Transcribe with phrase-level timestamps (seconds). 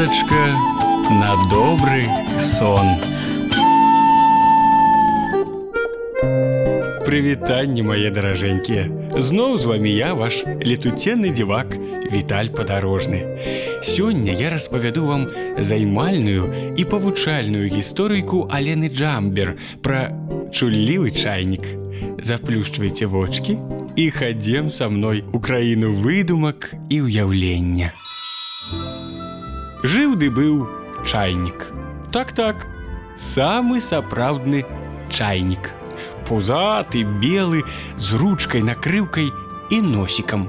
[0.00, 0.56] казачка
[1.10, 2.08] на добрый
[2.40, 2.96] сон.
[7.04, 9.12] Прывітанне мае даражэнькія.
[9.12, 11.76] Зноў з вами я ваш летуценны дзівак
[12.08, 13.20] Віталь падарожны.
[13.84, 20.08] Сёння я распавяду вам займальную і павучальную гісторыйку Алены Джамбер пра
[20.56, 21.68] чуллівы чайнік.
[22.16, 23.60] Заплюшчвайце вочки
[23.96, 27.92] і хадзем са мной у краіну выдумак і ўяўлення.
[29.81, 30.67] Жыў ды быў
[31.01, 31.71] чайнік.
[32.13, 32.67] Так так,
[33.17, 34.61] самы сапраўдны
[35.09, 35.73] чайнік.
[36.29, 37.63] Пузаты, белы,
[37.97, 39.31] з ручкай, накрыўкай
[39.73, 40.47] і носікам.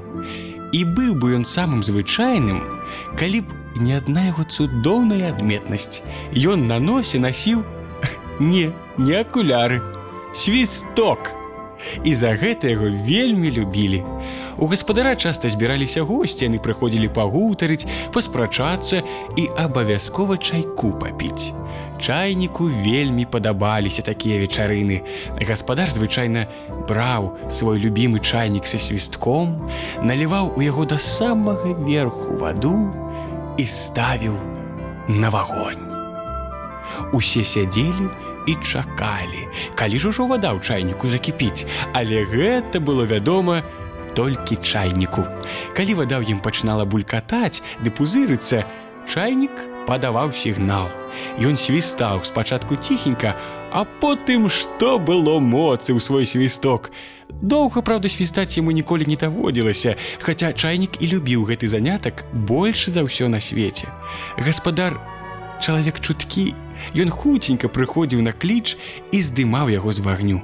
[0.72, 2.60] І быў бы ён самым звычайным,
[3.16, 6.04] калі б не адна яго цудоўная адметнасць.
[6.36, 7.64] Ён на носе насіў
[8.38, 9.80] не, не акуляры,
[10.32, 11.41] свісток.
[12.04, 14.02] І за гэта яго вельмі любілі.
[14.58, 19.02] У гаспадара часта збіраліся госці, яны прыходзілі пагутарыць, паспрачацца
[19.36, 21.52] і абавязкова чайку папіць.
[22.02, 25.02] Чайніку вельмі падабаліся такія вечарыны.
[25.38, 26.48] Гаспадар звычайна
[26.88, 29.70] браў свой любімы чайнік са свістком,
[30.02, 32.90] наліваў у яго да самага верху ваду
[33.58, 34.34] і ставіў
[35.08, 35.86] на вагонь.
[37.12, 38.10] Усе сядзелі
[38.46, 43.62] і чакалі, калі ж ужо вада ў чайніку закіпіць, але гэта было вядома
[44.14, 45.24] толькі чайніку.
[45.76, 48.64] Калі вада ў ім пачынала булькатаць ды пузырыцца,
[49.08, 49.52] чайнік
[49.86, 50.88] падаваў сігнал.
[51.40, 53.36] Ён свістаў спачатку ціхенька,
[53.72, 56.92] а потым што было моцы ў свой свісток.
[57.28, 63.02] Доўга праўда свістаць яму ніколі не даводзілася, хаця чайнік і любіў гэты занятак больш за
[63.02, 63.88] ўсё на свеце.
[64.36, 65.00] Гаспадар
[65.62, 66.54] чалавек чуткі,
[66.94, 68.76] Ён хуценька прыходзіў на кліч
[69.12, 70.42] і здымаў яго з вагню.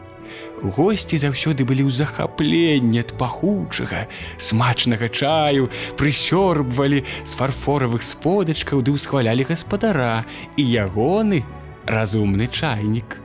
[0.62, 9.46] Госці заўсёды былі ў захапленні ад пахучага, смачнага чаю, прысёрбвалі з фарфоравых сподачкаў ды ўсхвалялі
[9.46, 10.26] гаспадара
[10.58, 11.46] і ягоны
[11.86, 13.22] разумны чайнік.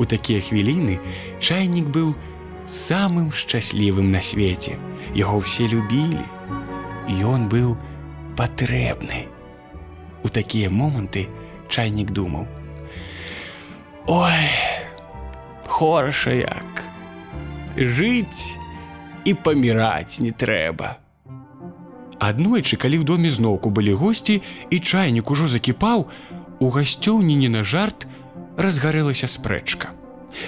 [0.00, 0.96] У такія хвіліны
[1.40, 2.16] чайнік быў
[2.64, 4.80] самым шчаслівым на свеце.
[5.14, 6.24] Яго ўсе любілі.
[7.20, 7.76] Ён быў
[8.36, 9.28] патрэбны.
[10.24, 11.28] У такія моманты,
[11.68, 12.46] чайнік думаў.
[14.06, 14.46] Ой,
[15.66, 16.84] хораша як.
[17.76, 18.56] Жыць
[19.24, 20.96] і паміраць не трэба.
[22.16, 24.40] Аднойчы, калі ў доме зноўку былі госці
[24.70, 26.08] і чайнік ужо закіпаў,
[26.60, 28.08] у гасцёўні не на жарт
[28.56, 29.92] разгарэлася спрэчка.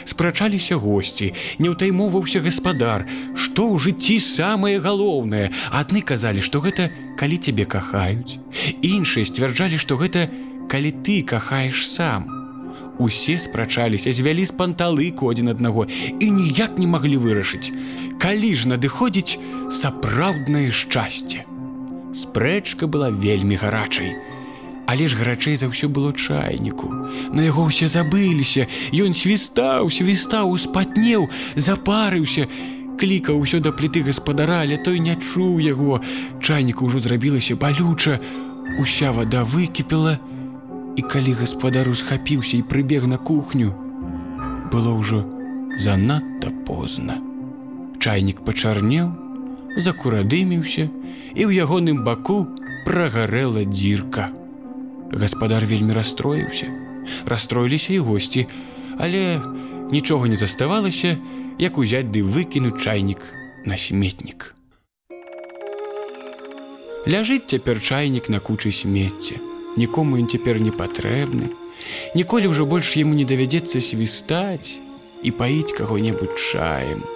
[0.04, 3.04] Спрачаліся госці, не ўтаймоўваўся гаспадар,
[3.36, 5.52] што ў жыцці самае галоўнае.
[5.72, 8.40] Адны казалі, што гэта калі цябе кахаюць.
[8.84, 10.28] Іншыя сцвярджалі, што гэта,
[10.68, 12.28] калі ты кахаеш сам.
[12.98, 15.86] Усе спрачаліся, звялі з панталыку адзін аднаго
[16.20, 17.72] і ніяк не маглі вырашыць.
[18.18, 19.38] Калі ж надыходзіць
[19.70, 21.46] сапраўднае шчасце.
[22.12, 24.18] Спрэчка была вельмі гарачай.
[24.88, 26.88] Але ж гарачэй за ўсё было чайніку.
[27.30, 32.48] На яго ўсе забыліся, Ён свістаў, свістаў, успатнеў, запарыўся,
[32.98, 36.00] клікаў усё да пліты гаспадара, але той не чуў яго.
[36.40, 38.18] Чайніку ўжо зрабілася балюча,
[38.80, 40.18] Уся вада выкіпела,
[40.98, 43.70] І калі гаспадар усхапіўся і прыбег на кухню,
[44.74, 45.22] было ўжо
[45.78, 47.22] занадта позна.
[48.02, 49.14] Чайнік пачарнеў,
[49.78, 50.90] закурадыміўся
[51.38, 52.50] і ў ягоным баку
[52.82, 54.34] прагарэла дзірка.
[55.14, 56.66] Гаспадар вельмі расстроіўся.
[57.30, 58.48] Расстроіліся і госці,
[58.98, 59.38] але
[59.94, 61.14] нічога не заставалася,
[61.62, 63.22] як узяць ды выкінуць чайнік
[63.62, 64.50] на сметнік.
[67.06, 69.38] Ляжыць цяпер чайнік на кучы смецця
[69.78, 71.54] нікому ён цяпер не патрэбны.
[72.18, 74.82] Ніколі ўжо больш яму не давядзецца свістаць
[75.22, 77.06] і паіць каго-небудзь чаем.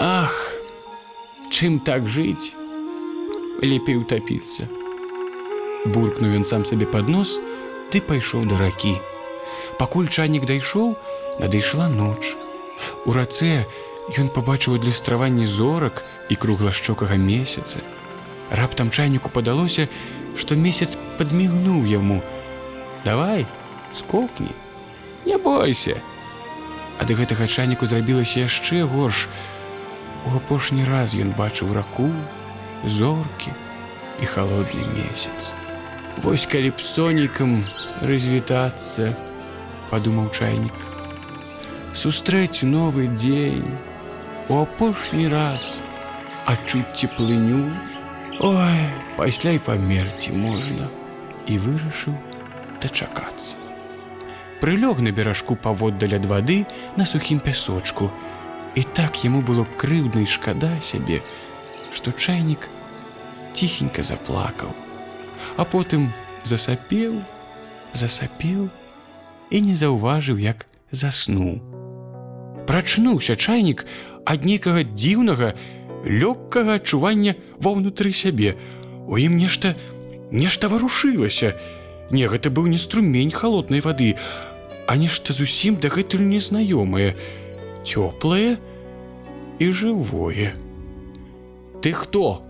[0.00, 0.34] Ах,
[1.52, 2.56] чым так жыць,
[3.60, 4.68] лепей утапіцца.
[5.86, 7.38] Буркнуў ён сам сабе пад нос,
[7.92, 8.96] ты пайшоў да ракі.
[9.78, 10.96] Пакуль чайнік дайшоў,
[11.38, 12.34] надышла ноч.
[13.06, 13.66] У рацэ
[14.16, 17.84] ён пабачыў адлюстраванні зорак і круглашчокага месяца.
[18.50, 19.88] Раптам чайніку падалося,
[20.36, 22.22] што месяц падмігнуў яму.
[23.04, 23.46] Давай,
[23.92, 24.54] скокні,
[25.28, 26.00] Не бойся.
[26.98, 29.28] Ад гэтага чайніку зрабілася яшчэ горш.
[30.26, 32.08] У апошні раз ён бачыў раку,
[32.84, 33.52] зоркі
[34.22, 35.52] і холодны месяц.
[36.24, 37.60] Вось калі б сонікам
[38.02, 39.14] развітацца,
[39.90, 40.74] падумаў чайнік.
[41.92, 43.68] Сустрэць новы дзень,
[44.48, 45.84] у апошні раз
[46.46, 47.68] адчуць цеплыню,
[48.40, 48.78] Ой,
[49.16, 50.86] пасля і памерці можна
[51.50, 52.14] і вырашыў
[52.78, 53.58] дачакацца.
[54.62, 56.62] Прылёг на беражку паводдаль ад вады
[56.94, 58.10] на сухім пясочку.
[58.78, 61.18] І так яму было крыўдна і шкада сябе,
[61.90, 62.68] што чайнік
[63.58, 64.70] ціхенька заплакаў,
[65.58, 66.06] а потым
[66.46, 67.18] засапеў,
[67.90, 68.70] засапеў
[69.50, 71.58] і не заўважыў, як заснуў.
[72.70, 73.82] Прачнуўся чайнік
[74.22, 75.58] ад нейкага дзіўнага,
[76.04, 78.54] лёгкага адчування ва ўнутры сябе.
[79.08, 79.74] У ім нешта
[80.30, 81.56] нешта варушылася.
[82.10, 84.16] Не, гэта быў не струмень халоднай вады,
[84.88, 87.16] а нешта зусім дагэтуль незнаёмае,
[87.84, 88.56] цёплае
[89.58, 90.56] і жывое.
[91.82, 92.42] Ты хто?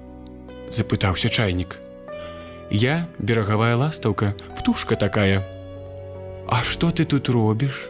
[0.71, 1.79] запытаўся чайнік.
[2.71, 5.43] Я берагавая ластаўка, птушка такая.
[6.47, 7.89] А што ты тут робіш?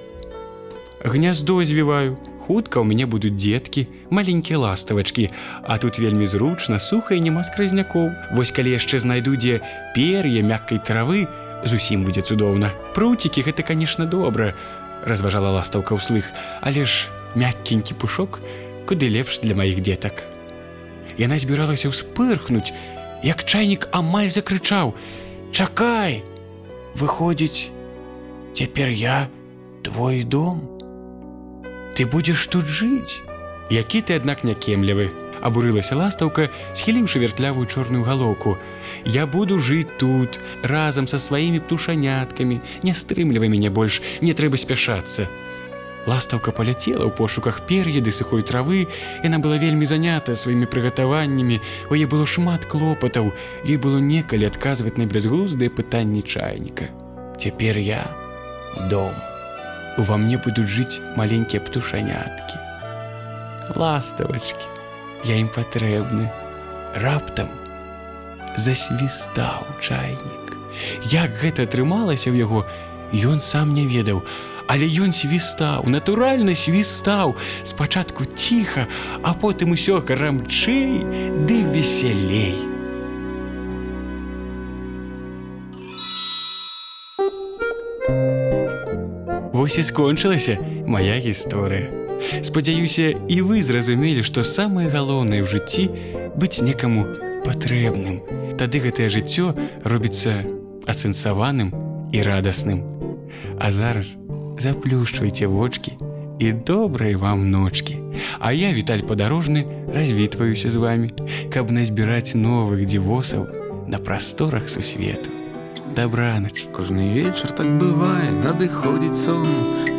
[1.04, 5.28] Гняздо звіваю, хутка ў мяне будуць дзеткі, маленькія ластавачкі,
[5.68, 8.32] а тут вельмі зручна, суха і няма скразнякоў.
[8.32, 9.60] Вось калі яшчэ знайду дзе
[9.92, 11.28] пер'е мяккай травы,
[11.68, 12.72] зусім будзе цудоўна.
[12.96, 14.56] Пруцікі гэта, канешне, добра,
[15.04, 16.32] разважала ластаўка ўслых,
[16.64, 18.40] але ж мяккенькі пушок,
[18.88, 20.24] куды лепш для маіх дзетак.
[21.20, 22.72] Яна збіралася ўспырхнуць,
[23.20, 24.96] як чайнік амаль закрычаў:
[25.52, 26.24] «Чакай!
[26.96, 27.68] Выходзіць,
[28.56, 29.28] цяпер я
[29.84, 30.77] твой дом.
[31.98, 33.26] Ты будзеш тут жыць,
[33.74, 35.10] які ты, аднак някемлівы,
[35.42, 38.54] абурылася ластаўка, схіліўшы вяртлявую чорную галоўку.
[39.02, 45.26] Я буду жыць тут разам са сваімі птушаняткамі, не стрымлівай мяне больш, не трэба спяшацца.
[46.06, 48.86] Ластаўка паляцела ў пошуках пер'еды сухой травы,
[49.26, 51.58] яна была вельмі занята сваімі прыгатаваннямі,
[51.90, 53.34] у яе было шмат клопатаў,
[53.66, 56.94] ёй было некалі адказваць на бязглуздыя пытанні чайніка.
[57.34, 58.06] Цяпер я
[58.86, 59.10] дом.
[59.98, 62.56] Ува мне будуць жыць маленькія птушаняткі.
[63.74, 64.66] Ластавачкі,
[65.26, 66.30] я ім патрэбны.
[67.02, 67.50] Раптам
[68.56, 70.54] засвістаў чайнік.
[71.10, 72.62] Як гэта атрымалася ў яго,
[73.12, 74.22] ён сам не ведаў,
[74.68, 77.32] Але ён свістаў, натуральна свістаў,
[77.64, 78.84] спачатку ціха,
[79.24, 81.08] а потым усё грамчэй
[81.48, 82.77] ды весялей.
[89.58, 90.54] Вось і скончылася
[90.86, 91.90] моя гісторыя.
[92.46, 95.90] Спадзяюся, і вы зразумелі, што самае галоўнае ў жыцці
[96.38, 97.02] быць некаму
[97.42, 98.22] патрэбным.
[98.54, 100.46] Тады гэтае жыццё робіцца
[100.86, 101.74] асэнсаваным
[102.14, 102.86] і радасным.
[103.58, 104.14] А зараз,
[104.62, 105.98] заплюшчвайце вочки
[106.38, 107.98] і добрай вам ночки.
[108.38, 111.10] А я віталь падарожны развітваюся з вами,
[111.50, 113.50] каб назбіраць новых дзівосаў
[113.90, 115.37] на прасторах сусвету.
[115.94, 116.66] Дабранач.
[116.74, 119.46] Кожны вечар так бывае, надыходзіць сон,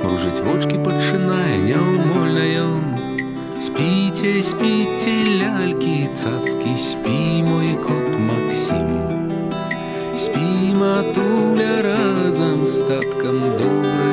[0.04, 2.86] Мужыць вочки пачынае няўмольна ён.
[3.60, 8.90] Спіце, спіце лялькі, цацкі, спі мой кот Макссім.
[10.16, 14.10] Спі матуля разам з таткам добрай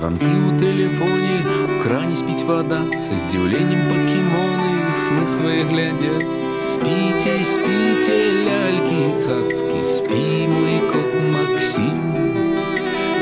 [0.00, 1.36] звонки у тэлефоне
[1.76, 6.49] у кране спіць вода со здзіўленнем пакемоны сны свае глядят
[6.80, 11.98] спіце спіце лялькі цацкі спі мой кот Макссім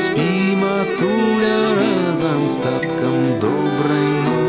[0.05, 0.29] спі
[0.61, 4.48] матуля разам с таткам добрай ночи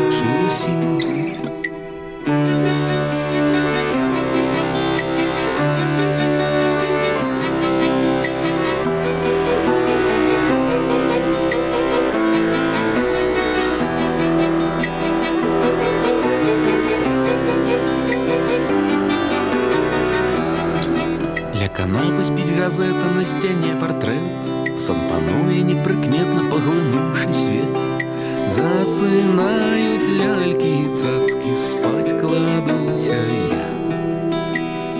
[24.81, 27.75] сон пануе непрыкметна паглынуўшы свет.
[28.49, 33.19] Засынаюць лялькі цацкі спаць кладуся
[33.51, 33.67] я.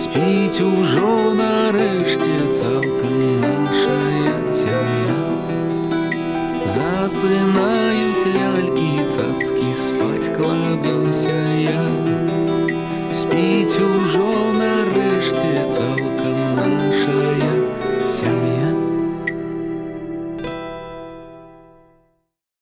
[0.04, 5.20] Спіць ужо нарэшце цалкам нашая сям'я
[6.76, 11.84] засынаюць лялькі цацкі спаць кладуся я.
[13.12, 13.92] Спіць у